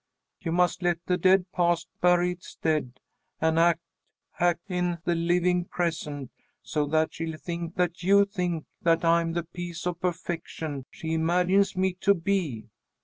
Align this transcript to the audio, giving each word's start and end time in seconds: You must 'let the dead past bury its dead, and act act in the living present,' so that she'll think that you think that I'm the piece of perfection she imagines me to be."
You 0.39 0.51
must 0.51 0.81
'let 0.81 0.97
the 1.05 1.15
dead 1.19 1.45
past 1.51 1.87
bury 2.01 2.31
its 2.31 2.55
dead, 2.55 2.99
and 3.39 3.59
act 3.59 3.81
act 4.39 4.61
in 4.67 4.97
the 5.03 5.13
living 5.13 5.65
present,' 5.65 6.31
so 6.63 6.87
that 6.87 7.13
she'll 7.13 7.37
think 7.37 7.75
that 7.75 8.01
you 8.01 8.25
think 8.25 8.65
that 8.81 9.05
I'm 9.05 9.33
the 9.33 9.43
piece 9.43 9.85
of 9.85 9.99
perfection 10.01 10.87
she 10.89 11.13
imagines 11.13 11.77
me 11.77 11.93
to 12.01 12.15
be." 12.15 12.71